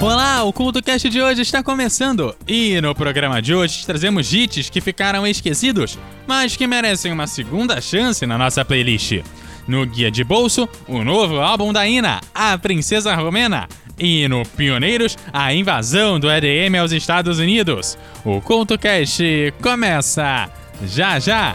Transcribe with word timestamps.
Olá, 0.00 0.44
o 0.44 0.52
CultoCast 0.52 1.10
de 1.10 1.20
hoje 1.20 1.42
está 1.42 1.62
começando 1.62 2.34
e 2.48 2.80
no 2.80 2.94
programa 2.94 3.42
de 3.42 3.54
hoje 3.54 3.84
trazemos 3.84 4.32
hits 4.32 4.70
que 4.70 4.80
ficaram 4.80 5.26
esquecidos, 5.26 5.98
mas 6.26 6.56
que 6.56 6.66
merecem 6.66 7.12
uma 7.12 7.26
segunda 7.26 7.78
chance 7.82 8.24
na 8.24 8.38
nossa 8.38 8.64
playlist. 8.64 9.20
No 9.68 9.84
Guia 9.84 10.10
de 10.10 10.24
Bolso, 10.24 10.66
o 10.88 11.04
novo 11.04 11.38
álbum 11.38 11.70
da 11.70 11.86
Ina, 11.86 12.18
A 12.34 12.56
Princesa 12.56 13.14
Romena, 13.14 13.68
e 13.98 14.26
no 14.26 14.42
Pioneiros, 14.56 15.18
a 15.30 15.52
invasão 15.52 16.18
do 16.18 16.30
EDM 16.30 16.76
aos 16.80 16.92
Estados 16.92 17.38
Unidos. 17.38 17.98
O 18.24 18.40
CultoCast 18.40 19.52
começa 19.60 20.48
já 20.82 21.18
já! 21.18 21.54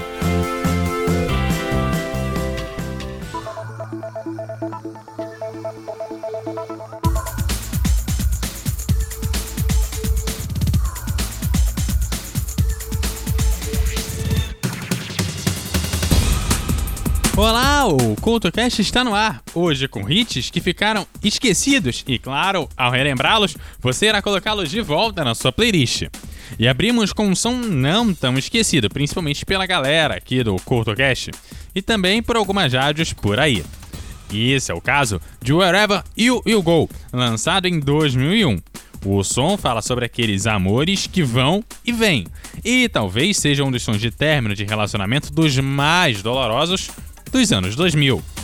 CultoCast 18.21 18.79
está 18.83 19.03
no 19.03 19.15
ar, 19.15 19.41
hoje 19.51 19.87
com 19.87 20.07
hits 20.07 20.51
que 20.51 20.61
ficaram 20.61 21.07
esquecidos 21.23 22.03
e, 22.07 22.19
claro, 22.19 22.69
ao 22.77 22.91
relembrá-los, 22.91 23.57
você 23.79 24.05
irá 24.05 24.21
colocá-los 24.21 24.69
de 24.69 24.79
volta 24.79 25.23
na 25.23 25.33
sua 25.33 25.51
playlist. 25.51 26.03
E 26.59 26.67
abrimos 26.67 27.11
com 27.13 27.27
um 27.27 27.35
som 27.35 27.53
não 27.55 28.13
tão 28.13 28.37
esquecido, 28.37 28.91
principalmente 28.91 29.43
pela 29.43 29.65
galera 29.65 30.17
aqui 30.17 30.43
do 30.43 30.55
CultoCast 30.57 31.31
e 31.73 31.81
também 31.81 32.21
por 32.21 32.35
algumas 32.35 32.71
rádios 32.71 33.11
por 33.11 33.39
aí. 33.39 33.63
E 34.29 34.51
esse 34.51 34.71
é 34.71 34.75
o 34.75 34.79
caso 34.79 35.19
de 35.41 35.51
Wherever 35.51 36.03
You 36.15 36.43
Will 36.45 36.61
Go, 36.61 36.87
lançado 37.11 37.67
em 37.67 37.79
2001. 37.79 38.59
O 39.03 39.23
som 39.23 39.57
fala 39.57 39.81
sobre 39.81 40.05
aqueles 40.05 40.45
amores 40.45 41.07
que 41.07 41.23
vão 41.23 41.63
e 41.83 41.91
vêm, 41.91 42.27
e 42.63 42.87
talvez 42.87 43.37
seja 43.37 43.63
um 43.63 43.71
dos 43.71 43.81
sons 43.81 43.99
de 43.99 44.11
término 44.11 44.53
de 44.53 44.63
relacionamento 44.63 45.33
dos 45.33 45.57
mais 45.57 46.21
dolorosos 46.21 46.91
dos 47.31 47.51
anos 47.51 47.75
2000. 47.75 48.40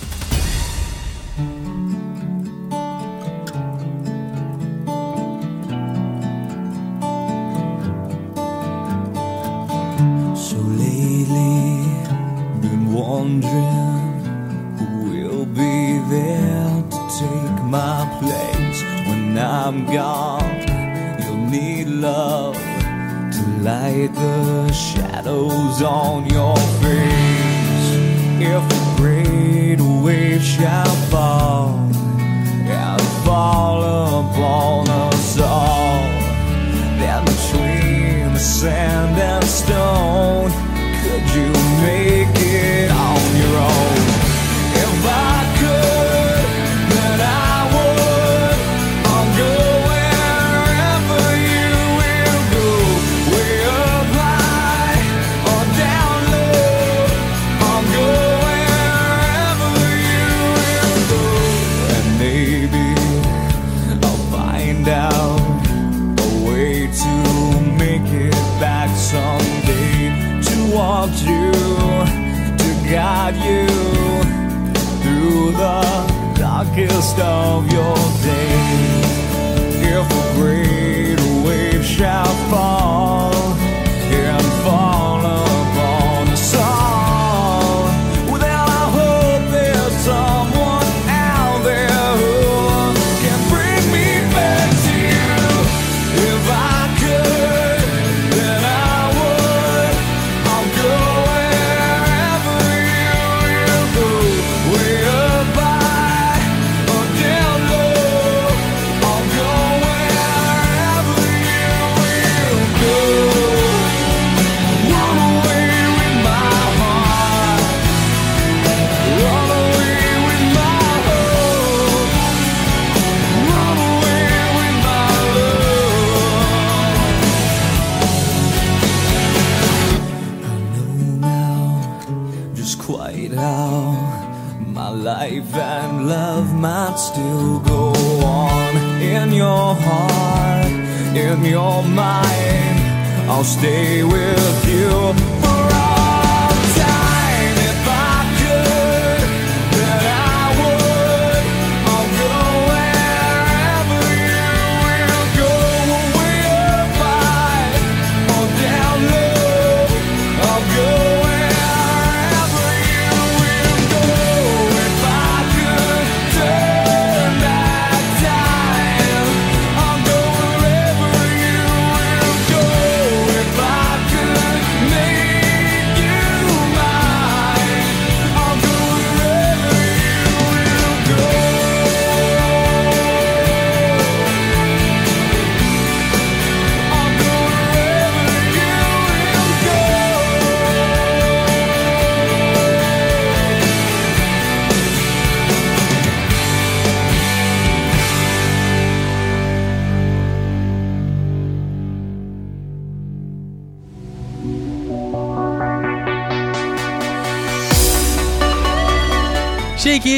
I'll 143.37 143.43
stay 143.43 144.03
with 144.03 144.67
you 144.67 144.86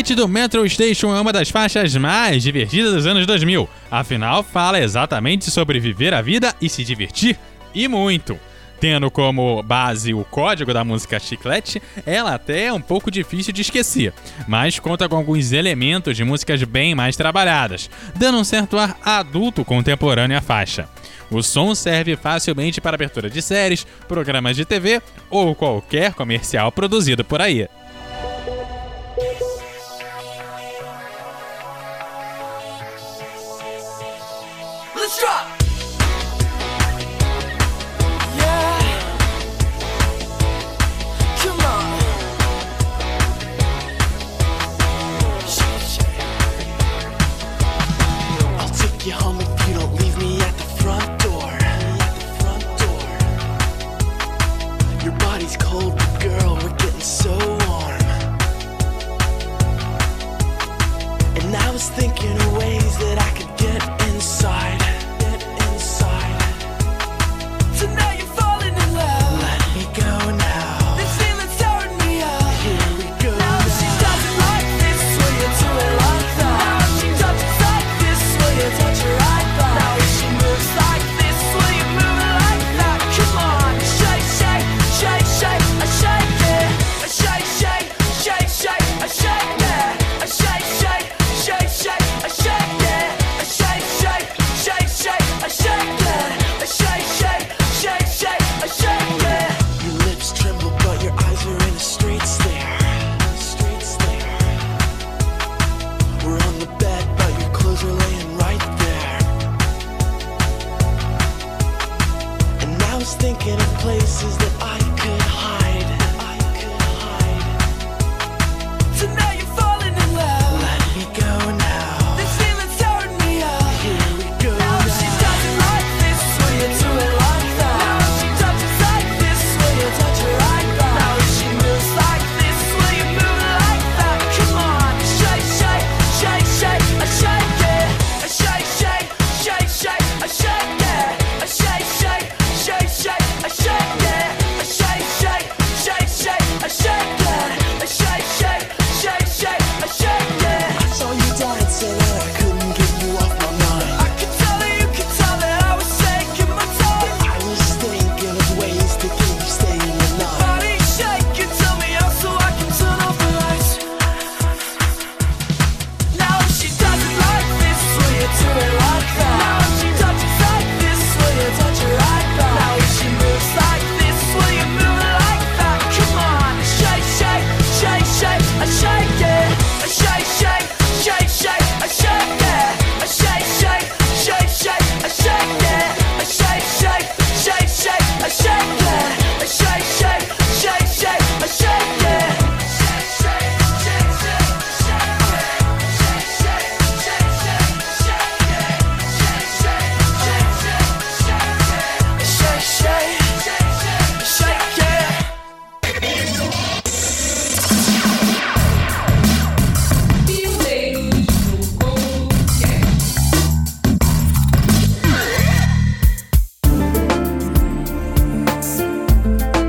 Shake 0.10 0.14
It 0.14 0.16
do 0.16 0.28
Metro 0.28 0.68
Station 0.68 1.16
é 1.16 1.22
uma 1.22 1.32
das 1.32 1.52
faixas 1.52 1.96
mais 1.96 2.42
divertidas 2.42 2.94
dos 2.94 3.06
anos 3.06 3.28
2000. 3.28 3.70
Afinal, 3.92 4.42
fala 4.42 4.80
exatamente 4.80 5.52
sobre 5.52 5.80
viver 5.80 6.16
a 6.16 6.22
vida 6.22 6.56
e 6.60 6.68
se 6.68 6.84
divertir, 6.84 7.38
e 7.76 7.88
muito. 7.88 8.40
Tendo 8.80 9.12
como 9.12 9.62
base 9.62 10.12
o 10.14 10.24
código 10.26 10.74
da 10.74 10.84
música 10.84 11.20
Chiclete, 11.20 11.80
ela 12.08 12.34
até 12.34 12.66
é 12.66 12.74
um 12.74 12.82
pouco 12.82 13.12
difícil 13.12 13.54
de 13.54 13.62
esquecer, 13.62 14.12
mas 14.48 14.80
conta 14.80 15.08
com 15.08 15.16
alguns 15.16 15.52
elementos 15.52 16.18
de 16.18 16.24
músicas 16.24 16.64
bem 16.64 16.96
mais 16.96 17.16
trabalhadas, 17.16 17.88
dando 18.16 18.40
um 18.40 18.44
certo 18.44 18.80
ar 18.80 18.98
adulto 19.06 19.64
contemporâneo 19.64 20.38
à 20.38 20.42
faixa. 20.42 20.90
O 21.30 21.44
som 21.44 21.76
serve 21.76 22.16
facilmente 22.16 22.82
para 22.82 22.96
abertura 22.96 23.30
de 23.30 23.44
séries, 23.44 23.86
programas 24.08 24.56
de 24.56 24.66
TV 24.66 25.02
ou 25.30 25.54
qualquer 25.54 26.16
comercial 26.16 26.72
produzido 26.72 27.24
por 27.24 27.40
aí. 27.42 27.68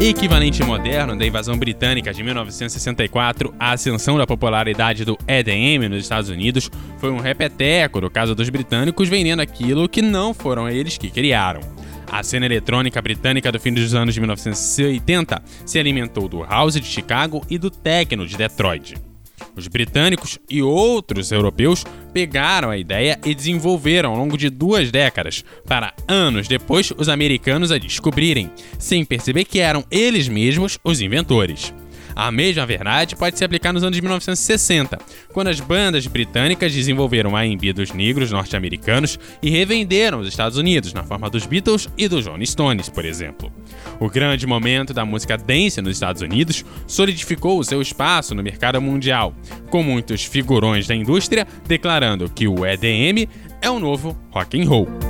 Equivalente 0.02 0.64
moderno 0.64 1.14
da 1.14 1.26
invasão 1.26 1.58
britânica 1.58 2.10
de 2.10 2.22
1964, 2.22 3.54
a 3.60 3.72
ascensão 3.72 4.16
da 4.16 4.26
popularidade 4.26 5.04
do 5.04 5.18
EDM 5.28 5.90
nos 5.90 6.02
Estados 6.02 6.30
Unidos 6.30 6.70
foi 6.96 7.10
um 7.10 7.18
repeteco 7.18 8.00
do 8.00 8.08
caso 8.10 8.34
dos 8.34 8.48
britânicos 8.48 9.10
vendendo 9.10 9.40
aquilo 9.40 9.86
que 9.86 10.00
não 10.00 10.32
foram 10.32 10.66
eles 10.70 10.96
que 10.96 11.10
criaram. 11.10 11.60
A 12.10 12.22
cena 12.22 12.46
eletrônica 12.46 13.00
britânica 13.02 13.52
do 13.52 13.60
fim 13.60 13.74
dos 13.74 13.94
anos 13.94 14.14
de 14.14 14.20
1980 14.20 15.42
se 15.66 15.78
alimentou 15.78 16.26
do 16.28 16.42
house 16.42 16.80
de 16.80 16.86
Chicago 16.86 17.44
e 17.50 17.58
do 17.58 17.70
techno 17.70 18.26
de 18.26 18.38
Detroit. 18.38 19.09
Os 19.56 19.68
britânicos 19.68 20.38
e 20.48 20.62
outros 20.62 21.32
europeus 21.32 21.84
pegaram 22.12 22.70
a 22.70 22.78
ideia 22.78 23.18
e 23.24 23.34
desenvolveram 23.34 24.10
ao 24.10 24.18
longo 24.18 24.36
de 24.36 24.50
duas 24.50 24.90
décadas, 24.90 25.44
para 25.66 25.94
anos 26.08 26.48
depois 26.48 26.92
os 26.96 27.08
americanos 27.08 27.72
a 27.72 27.78
descobrirem, 27.78 28.50
sem 28.78 29.04
perceber 29.04 29.44
que 29.44 29.60
eram 29.60 29.84
eles 29.90 30.28
mesmos 30.28 30.78
os 30.84 31.00
inventores. 31.00 31.72
A 32.14 32.30
mesma 32.30 32.66
verdade 32.66 33.16
pode 33.16 33.38
se 33.38 33.44
aplicar 33.44 33.72
nos 33.72 33.82
anos 33.82 33.96
de 33.96 34.02
1960, 34.02 34.98
quando 35.32 35.48
as 35.48 35.60
bandas 35.60 36.06
britânicas 36.06 36.72
desenvolveram 36.72 37.36
a 37.36 37.44
R&B 37.44 37.72
dos 37.72 37.92
negros 37.92 38.30
norte-americanos 38.30 39.18
e 39.42 39.50
revenderam 39.50 40.20
os 40.20 40.28
Estados 40.28 40.58
Unidos 40.58 40.92
na 40.92 41.04
forma 41.04 41.30
dos 41.30 41.46
Beatles 41.46 41.88
e 41.96 42.08
dos 42.08 42.26
Rolling 42.26 42.46
Stones, 42.46 42.88
por 42.88 43.04
exemplo. 43.04 43.52
O 43.98 44.08
grande 44.08 44.46
momento 44.46 44.92
da 44.92 45.04
música 45.04 45.36
dance 45.36 45.80
nos 45.80 45.96
Estados 45.96 46.22
Unidos 46.22 46.64
solidificou 46.86 47.58
o 47.58 47.64
seu 47.64 47.80
espaço 47.80 48.34
no 48.34 48.42
mercado 48.42 48.80
mundial, 48.80 49.34
com 49.70 49.82
muitos 49.82 50.24
figurões 50.24 50.86
da 50.86 50.94
indústria 50.94 51.46
declarando 51.66 52.28
que 52.28 52.48
o 52.48 52.66
EDM 52.66 53.28
é 53.62 53.70
o 53.70 53.78
novo 53.78 54.18
rock 54.30 54.60
and 54.60 54.68
roll. 54.68 55.09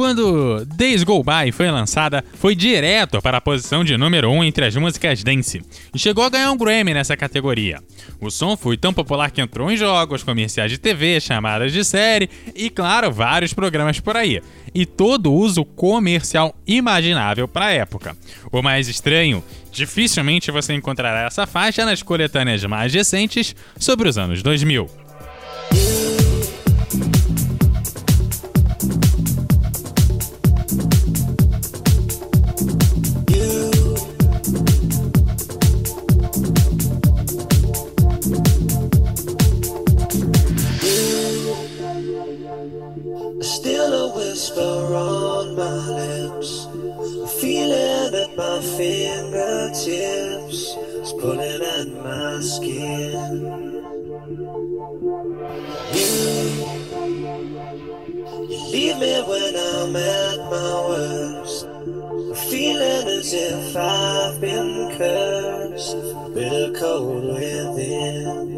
Quando 0.00 0.64
Days 0.64 1.02
Go 1.02 1.22
By 1.22 1.52
foi 1.52 1.70
lançada, 1.70 2.24
foi 2.38 2.54
direto 2.54 3.20
para 3.20 3.36
a 3.36 3.40
posição 3.40 3.84
de 3.84 3.98
número 3.98 4.30
1 4.30 4.34
um 4.34 4.42
entre 4.42 4.64
as 4.64 4.74
músicas 4.74 5.22
dance 5.22 5.60
e 5.94 5.98
chegou 5.98 6.24
a 6.24 6.30
ganhar 6.30 6.50
um 6.50 6.56
Grammy 6.56 6.94
nessa 6.94 7.18
categoria. 7.18 7.82
O 8.18 8.30
som 8.30 8.56
foi 8.56 8.78
tão 8.78 8.94
popular 8.94 9.30
que 9.30 9.42
entrou 9.42 9.70
em 9.70 9.76
jogos, 9.76 10.22
comerciais 10.22 10.70
de 10.70 10.78
TV, 10.78 11.20
chamadas 11.20 11.70
de 11.70 11.84
série 11.84 12.30
e, 12.54 12.70
claro, 12.70 13.12
vários 13.12 13.52
programas 13.52 14.00
por 14.00 14.16
aí. 14.16 14.40
E 14.74 14.86
todo 14.86 15.34
uso 15.34 15.66
comercial 15.66 16.56
imaginável 16.66 17.46
para 17.46 17.66
a 17.66 17.72
época. 17.72 18.16
O 18.50 18.62
mais 18.62 18.88
estranho, 18.88 19.44
dificilmente 19.70 20.50
você 20.50 20.72
encontrará 20.72 21.26
essa 21.26 21.46
faixa 21.46 21.84
nas 21.84 22.02
coletâneas 22.02 22.64
mais 22.64 22.94
recentes 22.94 23.54
sobre 23.78 24.08
os 24.08 24.16
anos 24.16 24.42
2000. 24.42 24.88
Whisper 44.20 44.94
on 44.94 45.56
my 45.56 45.88
lips. 46.00 46.66
Feeling 47.40 48.14
at 48.22 48.36
my 48.36 48.60
fingertips. 48.76 50.60
It's 51.00 51.12
pulling 51.14 51.62
at 51.62 51.88
my 52.04 52.40
skin. 52.40 53.12
You, 55.96 56.10
you 58.50 58.60
leave 58.74 58.98
me 58.98 59.14
when 59.30 59.54
I'm 59.56 59.96
at 59.96 60.38
my 60.54 60.72
worst. 60.88 61.66
Feeling 62.50 63.06
as 63.18 63.32
if 63.32 63.76
I've 63.76 64.40
been 64.40 64.96
cursed. 64.98 65.96
Bitter 66.34 66.72
cold 66.78 67.24
within. 67.24 68.50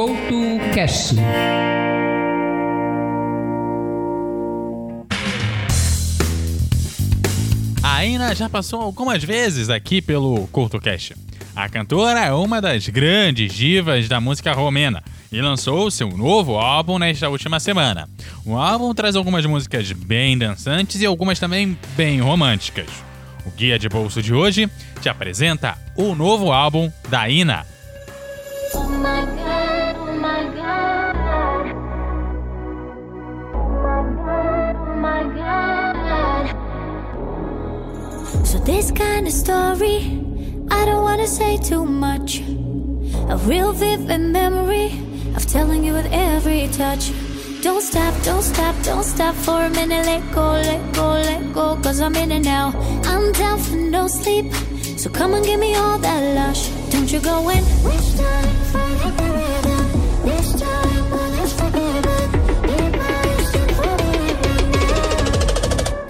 No 0.00 0.06
Couto 0.06 0.74
Cash. 0.74 1.12
A 7.82 8.04
Ina 8.06 8.34
já 8.34 8.48
passou 8.48 8.80
algumas 8.80 9.22
vezes 9.22 9.68
aqui 9.68 10.00
pelo 10.00 10.46
CurtoCast. 10.48 11.14
A 11.54 11.68
cantora 11.68 12.20
é 12.20 12.32
uma 12.32 12.62
das 12.62 12.88
grandes 12.88 13.52
divas 13.52 14.08
da 14.08 14.18
música 14.22 14.54
romena 14.54 15.02
e 15.30 15.38
lançou 15.42 15.90
seu 15.90 16.08
novo 16.08 16.56
álbum 16.56 16.98
nesta 16.98 17.28
última 17.28 17.60
semana. 17.60 18.08
O 18.46 18.56
álbum 18.56 18.94
traz 18.94 19.16
algumas 19.16 19.44
músicas 19.44 19.92
bem 19.92 20.38
dançantes 20.38 21.02
e 21.02 21.04
algumas 21.04 21.38
também 21.38 21.76
bem 21.94 22.22
românticas. 22.22 22.88
O 23.44 23.50
Guia 23.50 23.78
de 23.78 23.88
Bolso 23.88 24.22
de 24.22 24.32
hoje 24.32 24.70
te 25.02 25.10
apresenta 25.10 25.76
o 25.94 26.14
novo 26.14 26.52
álbum 26.52 26.90
da 27.10 27.28
Ina. 27.28 27.69
This 38.70 38.92
kind 38.92 39.26
of 39.26 39.32
story, 39.32 39.98
I 40.70 40.84
don't 40.84 41.02
wanna 41.02 41.26
say 41.26 41.56
too 41.56 41.84
much. 41.84 42.40
A 43.28 43.36
real 43.50 43.72
vivid 43.72 44.20
memory 44.20 44.86
of 45.36 45.44
telling 45.46 45.82
you 45.84 45.92
with 45.92 46.08
every 46.12 46.68
touch. 46.68 47.10
Don't 47.62 47.82
stop, 47.82 48.14
don't 48.22 48.42
stop, 48.42 48.74
don't 48.84 49.02
stop 49.02 49.34
for 49.34 49.58
a 49.64 49.70
minute. 49.70 50.06
Let 50.06 50.22
go, 50.32 50.46
let 50.68 50.82
go, 50.94 51.08
let 51.30 51.52
go, 51.52 51.76
cause 51.82 52.00
I'm 52.00 52.14
in 52.14 52.30
it 52.30 52.44
now. 52.44 52.66
I'm 53.04 53.32
down 53.32 53.58
for 53.58 53.76
no 53.76 54.06
sleep. 54.06 54.46
So 54.96 55.10
come 55.10 55.34
and 55.34 55.44
give 55.44 55.58
me 55.58 55.74
all 55.74 55.98
that 55.98 56.22
lush. 56.38 56.68
Don't 56.92 57.10
you 57.12 57.20
go 57.20 57.36
in? 57.50 57.64
Which 57.88 58.08
time, 58.20 58.50
find 58.72 58.96
the 59.18 59.26
rhythm. 59.36 59.82
This 60.26 60.60
time. 60.60 60.80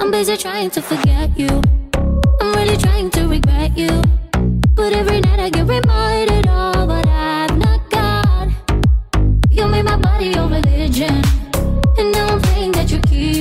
I'm 0.01 0.11
busy 0.11 0.37
trying 0.37 0.70
to 0.70 0.83
forget 0.83 1.38
you. 1.38 1.80
Really 2.70 2.83
trying 2.83 3.11
to 3.11 3.26
regret 3.26 3.76
you. 3.76 3.88
But 4.76 4.92
every 4.92 5.20
night 5.20 5.40
I 5.40 5.50
get 5.50 5.66
reminded 5.66 6.46
of 6.46 6.87
what 6.87 7.04
I've 7.09 7.59
not 7.59 7.90
got. 7.90 8.48
You 9.50 9.66
made 9.66 9.83
my 9.83 9.96
body 9.96 10.26
your 10.26 10.46
religion. 10.46 11.20
And 11.98 12.12
now 12.12 12.28
I'm 12.28 12.40
praying 12.40 12.70
that 12.72 12.92
you 12.92 13.00
keep 13.00 13.39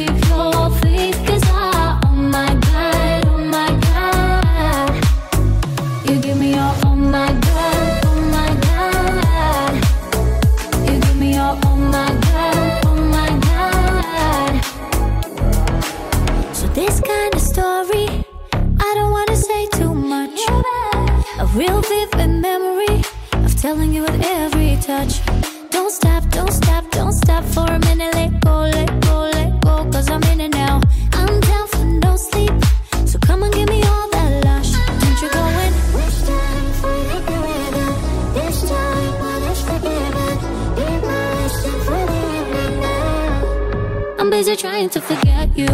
busy 44.40 44.56
trying 44.56 44.90
to 44.90 45.02
forget 45.02 45.50
you. 45.58 45.68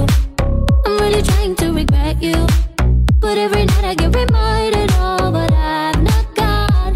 I'm 0.85 0.97
really 0.97 1.21
trying 1.21 1.55
to 1.57 1.71
regret 1.71 2.19
you. 2.19 2.47
But 3.19 3.37
every 3.37 3.63
night 3.65 3.85
I 3.91 3.93
get 3.93 4.15
reminded 4.15 4.91
of 4.93 5.33
what 5.33 5.53
I've 5.53 6.01
not 6.01 6.25
got. 6.33 6.93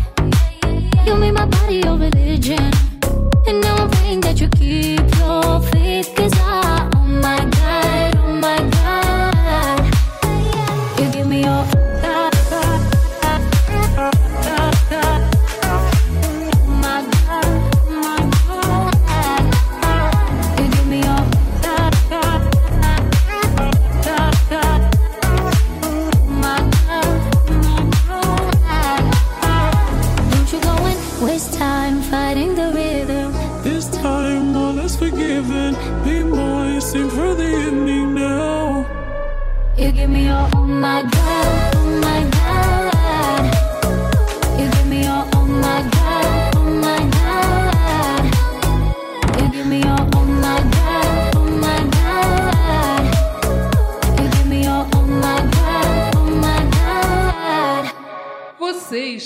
You 1.06 1.14
made 1.14 1.34
my 1.34 1.46
body 1.46 1.82
your 1.86 1.96
religion. 1.96 2.72
And 3.46 3.62
now 3.62 3.76
I'm 3.76 3.92
praying 3.92 4.22
that 4.22 4.42
you 4.42 4.50
keep 4.50 5.16
your 5.20 5.62
faith. 5.62 5.79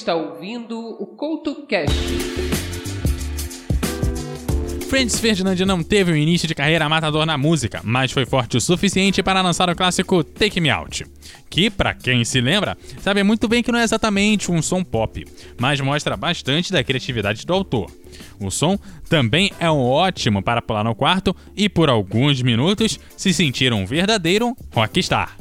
Está 0.03 0.15
ouvindo 0.15 0.77
o 0.77 1.07
Couto 1.07 1.65
Cash. 1.65 1.89
Francis 4.89 5.19
Ferdinand 5.19 5.55
não 5.65 5.81
teve 5.81 6.11
um 6.11 6.15
início 6.15 6.45
de 6.45 6.53
carreira 6.53 6.89
matador 6.89 7.25
na 7.25 7.37
música, 7.37 7.79
mas 7.85 8.11
foi 8.11 8.25
forte 8.25 8.57
o 8.57 8.61
suficiente 8.61 9.23
para 9.23 9.41
lançar 9.41 9.69
o 9.69 9.75
clássico 9.75 10.21
Take 10.21 10.59
Me 10.59 10.69
Out, 10.69 11.05
que, 11.49 11.69
para 11.69 11.93
quem 11.93 12.25
se 12.25 12.41
lembra, 12.41 12.77
sabe 12.99 13.23
muito 13.23 13.47
bem 13.47 13.63
que 13.63 13.71
não 13.71 13.79
é 13.79 13.83
exatamente 13.83 14.51
um 14.51 14.61
som 14.61 14.83
pop, 14.83 15.25
mas 15.57 15.79
mostra 15.79 16.17
bastante 16.17 16.73
da 16.73 16.83
criatividade 16.83 17.45
do 17.45 17.53
autor. 17.53 17.89
O 18.41 18.51
som 18.51 18.77
também 19.07 19.53
é 19.57 19.71
um 19.71 19.79
ótimo 19.79 20.43
para 20.43 20.61
pular 20.61 20.83
no 20.83 20.93
quarto 20.93 21.33
e 21.55 21.69
por 21.69 21.89
alguns 21.89 22.41
minutos 22.41 22.99
se 23.15 23.33
sentir 23.33 23.71
um 23.71 23.85
verdadeiro 23.85 24.53
rockstar. 24.75 25.37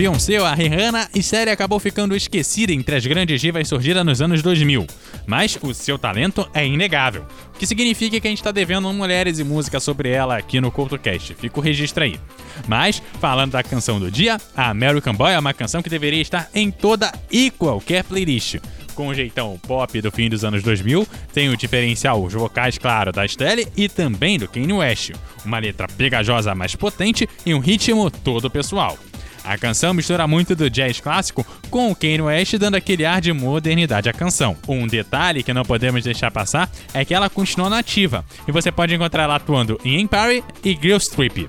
Beyoncé, 0.00 0.38
a 0.38 0.54
Rihanna 0.54 1.10
e 1.14 1.22
série 1.22 1.50
acabou 1.50 1.78
ficando 1.78 2.16
esquecida 2.16 2.72
entre 2.72 2.96
as 2.96 3.04
grandes 3.04 3.38
divas 3.38 3.68
surgidas 3.68 4.02
nos 4.02 4.22
anos 4.22 4.40
2000. 4.40 4.86
Mas 5.26 5.58
o 5.60 5.74
seu 5.74 5.98
talento 5.98 6.48
é 6.54 6.66
inegável, 6.66 7.26
o 7.54 7.58
que 7.58 7.66
significa 7.66 8.18
que 8.18 8.26
a 8.26 8.30
gente 8.30 8.42
tá 8.42 8.50
devendo 8.50 8.90
mulheres 8.94 9.38
e 9.38 9.44
música 9.44 9.78
sobre 9.78 10.08
ela 10.08 10.38
aqui 10.38 10.58
no 10.58 10.70
CultoCast. 10.70 11.34
Fica 11.34 11.60
o 11.60 11.62
registro 11.62 12.02
aí. 12.02 12.18
Mas, 12.66 13.02
falando 13.20 13.52
da 13.52 13.62
canção 13.62 14.00
do 14.00 14.10
dia, 14.10 14.38
a 14.56 14.70
American 14.70 15.12
Boy 15.12 15.34
é 15.34 15.38
uma 15.38 15.52
canção 15.52 15.82
que 15.82 15.90
deveria 15.90 16.22
estar 16.22 16.48
em 16.54 16.70
toda 16.70 17.12
e 17.30 17.50
qualquer 17.50 18.02
playlist. 18.02 18.56
Com 18.94 19.08
o 19.08 19.14
jeitão 19.14 19.60
pop 19.68 20.00
do 20.00 20.10
fim 20.10 20.30
dos 20.30 20.46
anos 20.46 20.62
2000, 20.62 21.06
tem 21.34 21.50
o 21.50 21.58
diferencial 21.58 22.24
os 22.24 22.32
vocais, 22.32 22.78
claro, 22.78 23.12
da 23.12 23.28
Stelle 23.28 23.68
e 23.76 23.86
também 23.86 24.38
do 24.38 24.48
Kanye 24.48 24.72
West. 24.72 25.10
Uma 25.44 25.58
letra 25.58 25.86
pegajosa 25.88 26.54
mais 26.54 26.74
potente 26.74 27.28
e 27.44 27.52
um 27.52 27.58
ritmo 27.58 28.10
todo 28.10 28.50
pessoal. 28.50 28.96
A 29.44 29.56
canção 29.56 29.94
mistura 29.94 30.26
muito 30.26 30.54
do 30.54 30.68
jazz 30.68 31.00
clássico 31.00 31.46
com 31.70 31.90
o 31.90 31.96
Kanye 31.96 32.22
West, 32.22 32.54
dando 32.56 32.74
aquele 32.74 33.04
ar 33.04 33.20
de 33.20 33.32
modernidade 33.32 34.08
à 34.08 34.12
canção. 34.12 34.56
Um 34.68 34.86
detalhe 34.86 35.42
que 35.42 35.52
não 35.52 35.64
podemos 35.64 36.04
deixar 36.04 36.30
passar 36.30 36.70
é 36.92 37.04
que 37.04 37.14
ela 37.14 37.30
continua 37.30 37.70
nativa, 37.70 38.24
e 38.46 38.52
você 38.52 38.70
pode 38.70 38.94
encontrar 38.94 39.24
ela 39.24 39.36
atuando 39.36 39.80
em 39.84 40.00
Empire 40.00 40.44
e 40.64 40.78
Girls 40.80 41.10
Trip. 41.10 41.48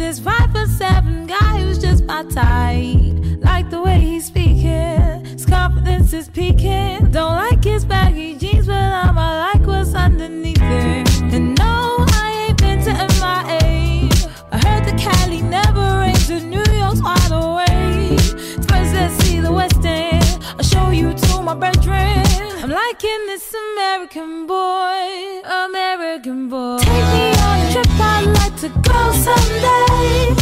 this 0.00 0.18
five 0.18 0.50
foot 0.50 0.66
seven 0.66 1.26
guy 1.26 1.58
who's 1.60 1.78
just 1.78 2.04
my 2.04 2.22
type. 2.24 2.96
Like 3.44 3.68
the 3.68 3.82
way 3.82 4.00
he's 4.00 4.24
speaking, 4.24 5.24
his 5.26 5.44
confidence 5.44 6.14
is 6.14 6.26
peaking. 6.26 7.10
Don't 7.10 7.36
like 7.36 7.62
his 7.62 7.84
baggy 7.84 8.34
jeans, 8.36 8.66
but 8.66 8.76
I'ma 8.76 9.50
like 9.52 9.66
what's 9.66 9.94
underneath 9.94 10.56
it. 10.58 11.22
And 11.34 11.54
no, 11.58 11.96
I 12.22 12.46
ain't 12.48 12.58
been 12.58 12.78
to 12.86 12.92
MIA. 13.20 14.08
I 14.50 14.58
heard 14.66 14.84
the 14.86 14.96
Cali 14.98 15.42
never 15.42 15.86
rains, 16.00 16.30
and 16.30 16.50
New 16.50 16.64
York's 16.72 17.02
wide 17.02 17.30
awake. 17.30 18.20
First, 18.68 18.94
let's 18.94 19.14
see 19.22 19.38
the 19.40 19.52
West 19.52 19.84
End. 19.84 20.42
I'll 20.56 20.64
show 20.64 20.90
you 20.90 21.12
to 21.12 21.42
my 21.42 21.54
bedroom. 21.54 22.39
I'm 22.62 22.68
liking 22.68 23.26
this 23.26 23.54
American 23.54 24.46
boy, 24.46 25.40
American 25.64 26.50
boy. 26.50 26.76
Take 26.80 26.90
me 26.90 27.32
on 27.40 27.58
a 27.58 27.72
trip, 27.72 27.86
I'd 27.98 28.26
like 28.26 28.56
to 28.60 28.68
go 28.68 29.12
someday. 29.12 30.34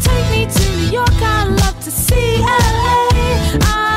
Take 0.00 0.30
me 0.30 0.46
to 0.50 0.76
New 0.76 0.90
York, 0.90 1.20
I'd 1.20 1.48
love 1.60 1.78
to 1.84 1.90
see 1.90 2.38
LA. 2.40 3.60
I 3.60 3.95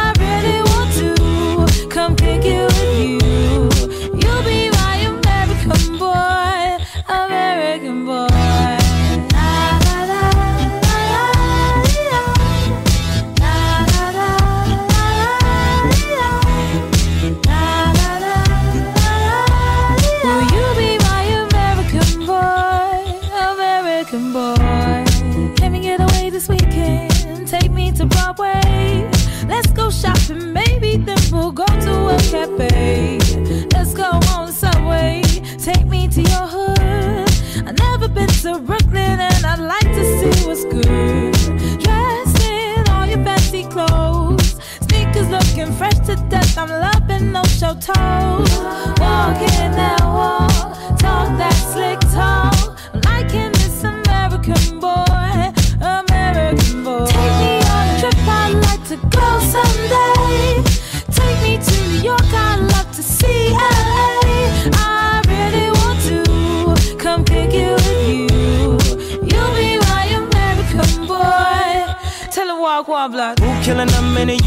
that 49.80 50.02
walk, 50.04 50.98
talk 50.98 51.30
that 51.38 51.56
slick 51.72 52.00
talk. 52.14 52.56
Liking 53.06 53.52
this 53.54 53.84
American 53.84 54.80
boy, 54.80 55.32
American 55.82 56.84
boy. 56.84 57.06
Take 57.06 57.36
me 57.42 57.54
on 57.76 57.86
a 57.90 58.00
trip, 58.00 58.20
I'd 58.28 58.56
like 58.68 58.84
to 58.92 58.98
go 59.18 59.28
someday. 59.56 60.64
Take 61.18 61.40
me 61.46 61.54
to 61.68 61.76
New 61.90 62.02
York, 62.10 62.30
I'd 62.48 62.60
love 62.74 62.90
to 62.96 63.04
see 63.04 63.54
LA. 63.54 64.10
I 64.74 65.22
really 65.32 65.70
want 65.80 66.00
to 66.10 66.98
come 66.98 67.24
you 67.52 67.74
with 67.86 68.10
you. 68.10 68.28
You'll 69.30 69.54
be 69.56 69.70
my 69.90 70.04
American 70.22 71.08
boy. 71.08 71.72
Tell 72.32 72.50
him 72.50 72.60
walk 72.62 72.88
block. 73.12 73.40
Who 73.40 73.50
killing 73.64 73.88
them 73.88 74.18
in 74.18 74.28
the 74.28 74.38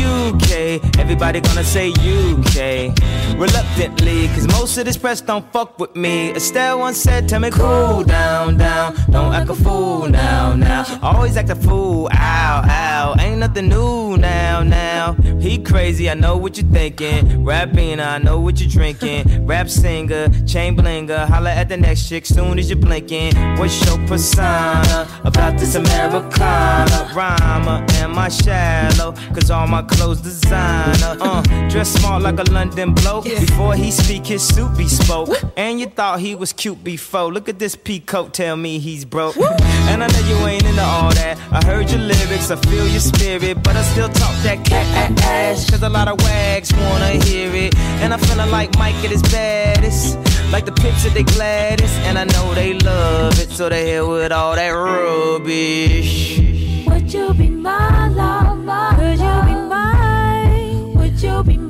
UK? 0.52 0.98
Everybody 0.98 1.40
gonna 1.40 1.64
say 1.64 1.90
UK. 1.90 2.92
Reluctantly, 3.38 4.28
cause 4.28 4.46
most 4.48 4.76
of 4.76 4.84
this 4.84 4.96
press 4.96 5.20
don't 5.20 5.50
fuck 5.52 5.78
with 5.78 5.96
me. 5.96 6.32
Estelle 6.32 6.78
once 6.78 6.98
said, 6.98 7.28
Tell 7.28 7.40
me 7.40 7.50
cool 7.50 8.04
down, 8.04 8.58
down. 8.58 8.94
Don't 9.10 9.32
act 9.34 9.50
a 9.50 9.54
fool 9.54 10.08
now, 10.08 10.54
now. 10.54 10.84
Always 11.02 11.36
act 11.36 11.50
a 11.50 11.56
fool, 11.56 12.08
ow, 12.12 12.62
ow. 12.64 13.14
Ain't 13.18 13.38
nothing 13.38 13.68
new 13.68 14.16
now, 14.16 14.62
now. 14.62 15.14
He 15.40 15.58
crazy, 15.58 16.10
I 16.10 16.14
know 16.14 16.36
what 16.36 16.56
you're 16.56 16.70
thinking. 16.70 17.44
Rapping, 17.44 18.00
I 18.00 18.18
know 18.18 18.38
what 18.40 18.60
you're 18.60 18.70
drinking. 18.70 19.46
Rap 19.46 19.68
singer, 19.68 20.28
chain 20.46 20.76
blinger. 20.76 21.26
Holla 21.26 21.50
at 21.50 21.68
the 21.68 21.76
next 21.76 22.08
chick 22.08 22.26
soon 22.26 22.58
as 22.58 22.70
you're 22.70 22.78
blinking. 22.78 23.34
What's 23.58 23.84
your 23.86 23.98
persona 24.06 25.08
about 25.24 25.58
this 25.58 25.74
Americana? 25.74 27.10
Rhymer, 27.14 27.84
am 27.94 28.18
I 28.18 28.28
shallow? 28.28 29.12
Cause 29.34 29.50
all 29.50 29.66
my 29.66 29.82
clothes 29.82 30.20
designer. 30.42 31.16
Uh, 31.20 31.42
dress 31.68 31.92
smart 31.92 32.22
like 32.22 32.38
a 32.38 32.50
London 32.50 32.94
bloke. 32.94 33.24
Before 33.24 33.74
he 33.74 33.90
speak, 33.90 34.26
his 34.26 34.46
suit 34.46 34.76
be 34.76 34.88
spoke. 34.88 35.28
And 35.57 35.81
you 35.81 35.87
thought 35.87 36.20
he 36.20 36.35
was 36.35 36.52
cute 36.52 36.83
before. 36.83 37.33
Look 37.33 37.48
at 37.48 37.59
this 37.59 37.76
peacoat, 37.76 38.33
tell 38.33 38.57
me 38.57 38.78
he's 38.78 39.05
broke. 39.05 39.37
And 39.37 40.02
I 40.02 40.07
know 40.07 40.28
you 40.28 40.46
ain't 40.46 40.64
into 40.64 40.83
all 40.83 41.12
that. 41.14 41.38
I 41.50 41.64
heard 41.64 41.90
your 41.90 42.00
lyrics, 42.00 42.50
I 42.50 42.57
feel 42.57 42.87
your 42.87 43.00
spirit. 43.00 43.62
But 43.62 43.76
I 43.76 43.83
still 43.83 44.09
talk 44.09 44.35
that 44.42 44.64
cat 44.64 45.20
ass. 45.22 45.70
Cause 45.70 45.83
a 45.83 45.88
lot 45.88 46.09
of 46.09 46.20
wags 46.22 46.72
wanna 46.72 47.24
hear 47.24 47.55
it. 47.55 47.76
And 48.02 48.12
I'm 48.12 48.20
feeling 48.20 48.50
like 48.50 48.76
Mike 48.78 48.96
at 49.05 49.11
his 49.11 49.22
baddest. 49.22 50.18
Like 50.50 50.66
the 50.66 50.72
picture 50.72 51.09
at 51.09 51.14
they 51.14 51.22
gladdest. 51.22 51.94
And 52.07 52.18
I 52.18 52.24
know 52.24 52.55
they 52.55 52.74
love 52.74 53.38
it. 53.38 53.50
So 53.50 53.68
they 53.68 53.92
hell 53.92 54.11
with 54.11 54.33
all 54.33 54.55
that 54.55 54.70
rubbish. 54.70 56.38
Would 56.87 57.12
you 57.12 57.33
be 57.35 57.48
my 57.48 58.09
lover? 58.09 58.96
Could 58.96 59.18
you 59.18 59.42
be 59.46 59.51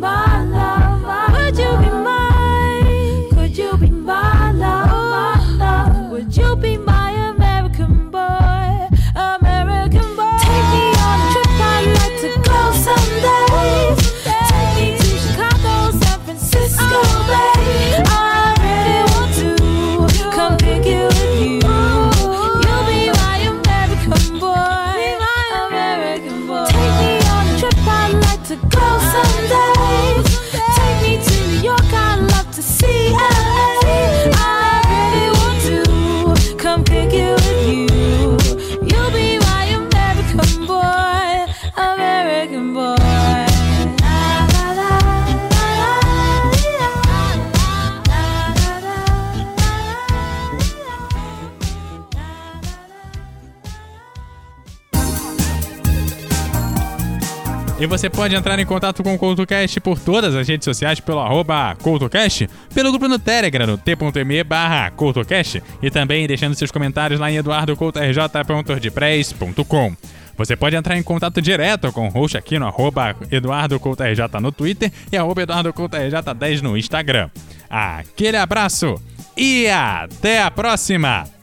my 0.03 0.32
E 57.83 57.87
você 57.87 58.09
pode 58.09 58.33
entrar 58.33 58.57
em 58.61 58.65
contato 58.65 59.03
com 59.03 59.13
o 59.13 59.19
CoutoCast 59.19 59.81
por 59.81 59.99
todas 59.99 60.37
as 60.37 60.47
redes 60.47 60.65
sociais 60.65 61.01
pelo 61.01 61.19
arroba 61.19 61.75
CoutoCast, 61.83 62.49
pelo 62.73 62.93
grupo 62.93 63.09
no 63.09 63.19
Telegram, 63.19 63.67
no 63.67 63.77
t.me 63.77 64.45
barra 64.45 64.89
CoutoCast, 64.93 65.61
e 65.83 65.91
também 65.91 66.25
deixando 66.29 66.55
seus 66.55 66.71
comentários 66.71 67.19
lá 67.19 67.29
em 67.29 67.39
eduardocoutorj.wordpress.com. 67.39 69.97
Você 70.37 70.55
pode 70.55 70.77
entrar 70.77 70.97
em 70.97 71.03
contato 71.03 71.43
direto 71.43 71.91
com 71.91 72.07
o 72.07 72.11
host 72.11 72.39
aqui 72.39 72.57
no 72.57 72.69
arroba 72.69 73.17
EduardoCoutoRJ 73.29 74.29
no 74.41 74.53
Twitter 74.53 74.93
e 75.11 75.17
arroba 75.17 75.43
EduardoCoutoRJ10 75.43 76.61
no 76.61 76.79
Instagram. 76.79 77.31
Aquele 77.69 78.37
abraço 78.37 78.95
e 79.37 79.67
até 79.67 80.41
a 80.41 80.53
próxima! 80.53 81.42